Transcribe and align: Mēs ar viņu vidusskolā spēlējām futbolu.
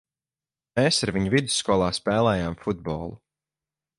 Mēs 0.79 1.01
ar 1.07 1.11
viņu 1.17 1.33
vidusskolā 1.33 1.91
spēlējām 1.99 2.57
futbolu. 2.65 3.15